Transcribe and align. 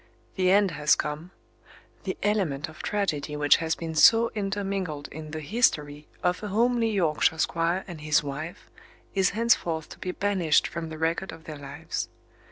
The 0.35 0.49
end 0.49 0.71
has 0.71 0.95
come. 0.95 1.29
The 2.05 2.17
element 2.23 2.67
of 2.67 2.81
tragedy 2.81 3.35
which 3.35 3.57
has 3.57 3.75
been 3.75 3.93
so 3.93 4.31
intermingled 4.33 5.07
in 5.11 5.29
the 5.29 5.41
history 5.41 6.07
of 6.23 6.41
a 6.41 6.47
homely 6.47 6.89
Yorkshire 6.89 7.37
squire 7.37 7.85
and 7.87 8.01
his 8.01 8.23
wife 8.23 8.71
is 9.13 9.29
henceforth 9.37 9.89
to 9.89 9.99
be 9.99 10.09
banished 10.11 10.67
from 10.67 10.89
the 10.89 10.97
record 10.97 11.31
of 11.31 11.43
their 11.43 11.57
lives. 11.59 12.09